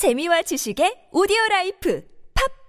[0.00, 2.00] 재미와 지식의 오디오 라이프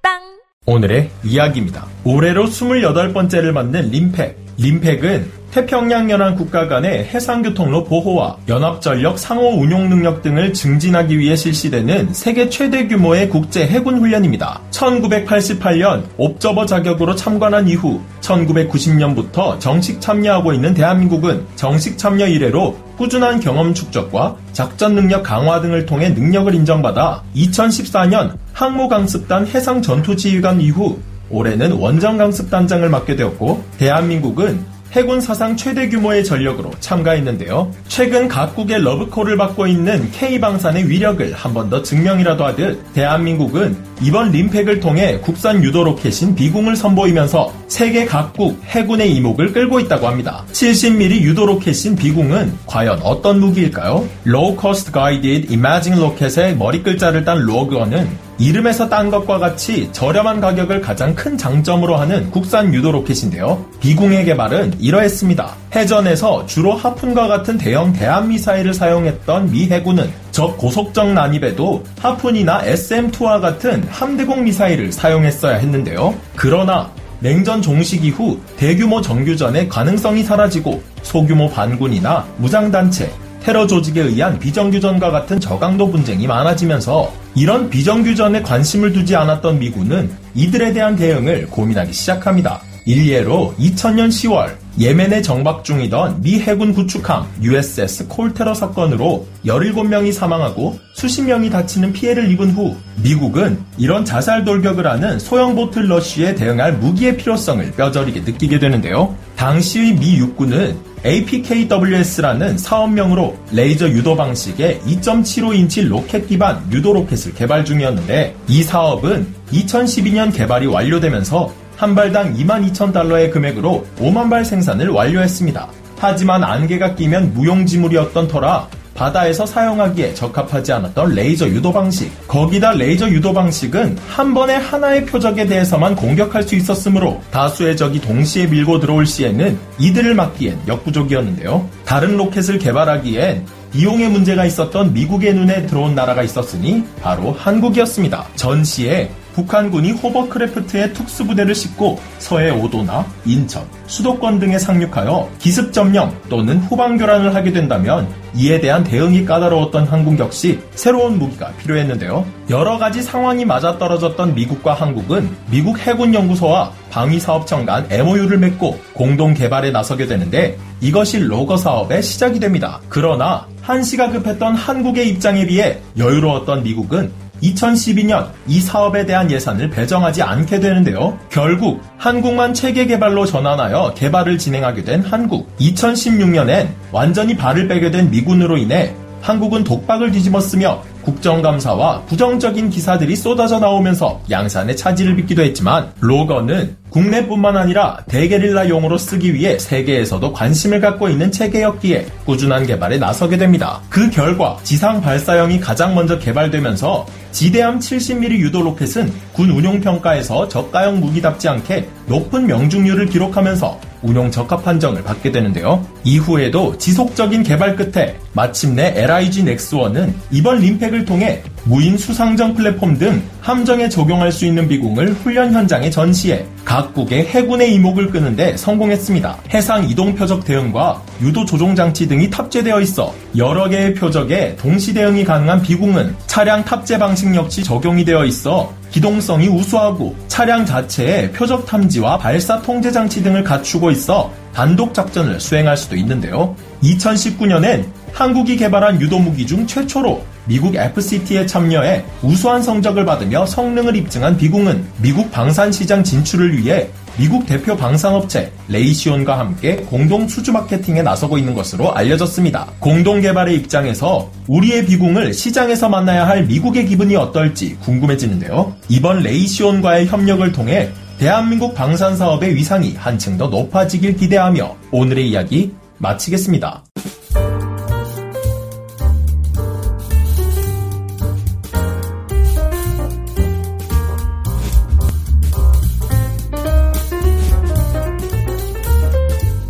[0.04, 0.20] 팟빵
[0.66, 1.88] 오늘의 이야기입니다.
[2.04, 4.36] 올해로 28번째를 맞는 림팩.
[4.58, 11.18] 림팩은 태평양 연안 국가 간의 해상 교통로 보호와 연합 전력 상호 운용 능력 등을 증진하기
[11.18, 14.60] 위해 실시되는 세계 최대 규모의 국제 해군 훈련입니다.
[14.72, 23.74] 1988년 옵저버 자격으로 참관한 이후 1990년부터 정식 참여하고 있는 대한민국은 정식 참여 이래로 꾸준한 경험
[23.74, 31.00] 축적과 작전 능력 강화 등을 통해 능력을 인정받아 2014년 항모강습단 해상 전투지휘관 이후
[31.32, 37.72] 올해는 원정강습단장을 맡게 되었고 대한민국은 해군 사상 최대 규모의 전력으로 참가했는데요.
[37.88, 44.80] 최근 각국의 러브콜을 받고 있는 K방산의 위력을 한 번 더 증명이라도 하듯 대한민국은 이번 림팩을
[44.80, 50.44] 통해 국산 유도 로켓인 비궁을 선보이면서 세계 각국 해군의 이목을 끌고 있다고 합니다.
[50.52, 54.08] 70mm 유도 로켓인 비궁은 과연 어떤 무기일까요?
[54.26, 60.82] Low Cost Guided Imaging 로켓의 머리 글자를 딴 LOGIR는 이름에서 딴 것과 같이 저렴한 가격을
[60.82, 63.64] 가장 큰 장점으로 하는 국산 유도 로켓인데요.
[63.80, 65.56] 비궁의 개발은 이러했습니다.
[65.76, 73.42] 해전에서 주로 하푼과 같은 대형 대함 미사일을 사용했던 미 해군은 적 고속정 난입에도 하푼이나 SM2와
[73.42, 76.16] 같은 함대공 미사일을 사용했어야 했는데요.
[76.36, 83.12] 그러나 냉전 종식 이후 대규모 정규전의 가능성이 사라지고 소규모 반군이나 무장단체,
[83.44, 90.74] 테러 조직에 의한 비정규전과 같은 저강도 분쟁이 많아지면서 이런 비정규전에 관심을 두지 않았던 미군은 이들에
[90.74, 92.62] 대한 대응을 고민하기 시작합니다.
[92.86, 101.24] 일례로 2000년 10월 예멘에 정박 중이던 미 해군 구축함 USS 콜테러 사건으로 17명이 사망하고 수십
[101.24, 107.18] 명이 다치는 피해를 입은 후 미국은 이런 자살 돌격을 하는 소형 보트 러쉬에 대응할 무기의
[107.18, 109.16] 필요성을 뼈저리게 느끼게 되는데요.
[109.36, 118.36] 당시의 미 육군은 APKWS라는 사업명으로 레이저 유도 방식의 2.75인치 로켓 기반 유도 로켓을 개발 중이었는데
[118.48, 125.68] 이 사업은 2012년 개발이 완료되면서 한 발당 22,000달러의 금액으로 5만 발 생산을 완료했습니다.
[125.98, 132.12] 하지만 안개가 끼면 무용지물이었던 터라 바다에서 사용하기에 적합하지 않았던 레이저 유도 방식.
[132.28, 138.46] 거기다 레이저 유도 방식은 한 번에 하나의 표적에 대해서만 공격할 수 있었으므로 다수의 적이 동시에
[138.46, 141.68] 밀고 들어올 시에는 이들을 막기엔 역부족이었는데요.
[141.84, 148.28] 다른 로켓을 개발하기엔 비용의 문제가 있었던 미국의 눈에 들어온 나라가 있었으니 바로 한국이었습니다.
[148.36, 156.98] 전시에 북한군이 호버크래프트에 특수부대를 싣고 서해 오도나 인천, 수도권 등에 상륙하여 기습 점령 또는 후방
[156.98, 162.26] 교란을 하게 된다면 이에 대한 대응이 까다로웠던 한국 역시 새로운 무기가 필요했는데요.
[162.50, 170.08] 여러 가지 상황이 맞아떨어졌던 미국과 한국은 미국 해군연구소와 방위사업청 간 MOU를 맺고 공동 개발에 나서게
[170.08, 172.80] 되는데 이것이 로거 사업의 시작이 됩니다.
[172.90, 177.12] 그러나 한시가 급했던 한국의 입장에 비해 여유로웠던 미국은
[177.44, 181.18] 2012년 이 사업에 대한 예산을 배정하지 않게 되는데요.
[181.30, 185.56] 결국 한국만 체계 개발로 전환하여 개발을 진행하게 된 한국.
[185.58, 194.22] 2016년엔 완전히 발을 빼게 된 미군으로 인해 한국은 독박을 뒤집었으며 국정감사와 부정적인 기사들이 쏟아져 나오면서
[194.30, 202.06] 양산의 차질을 빚기도 했지만 로건은 국내뿐만 아니라 대게릴라용으로 쓰기 위해 세계에서도 관심을 갖고 있는 체계였기에
[202.26, 203.82] 꾸준한 개발에 나서게 됩니다.
[203.90, 211.00] 그 결과 지상 발사형이 가장 먼저 개발되면서 지대함 70mm 유도 로켓은 군 운용 평가에서 저가형
[211.00, 215.86] 무기답지 않게 높은 명중률을 기록하면서 운용 적합 판정을 받게 되는데요.
[216.04, 223.88] 이후에도 지속적인 개발 끝에 마침내 LIG 넥스1은 이번 림팩을 통해 무인 수상정 플랫폼 등 함정에
[223.88, 229.40] 적용할 수 있는 비공을 훈련 현장에 전시해 각국의 해군의 이목을 끄는데 성공했습니다.
[229.54, 235.26] 해상 이동 표적 대응과 유도 조종 장치 등이 탑재되어 있어 여러 개의 표적에 동시 대응이
[235.26, 242.18] 가능한 비공은 차량 탑재 방식 역시 적용이 되어 있어 기동성이 우수하고 차량 자체에 표적 탐지와
[242.18, 246.56] 발사 통제 장치 등을 갖추고 있어 단독 작전을 수행할 수도 있는데요.
[246.84, 247.84] 2019년엔
[248.14, 255.32] 한국이 개발한 유도무기 중 최초로 미국 FCT에 참여해 우수한 성적을 받으며 성능을 입증한 비공은 미국
[255.32, 261.94] 방산 시장 진출을 위해 미국 대표 방산업체 레이시온과 함께 공동 수주 마케팅에 나서고 있는 것으로
[261.94, 262.68] 알려졌습니다.
[262.80, 268.76] 공동 개발의 입장에서 우리의 비공을 시장에서 만나야 할 미국의 기분이 어떨지 궁금해지는데요.
[268.90, 270.90] 이번 레이시온과의 협력을 통해
[271.20, 276.84] 대한민국 방산 사업의 위상이 한층 더 높아지길 기대하며 오늘의 이야기 마치겠습니다.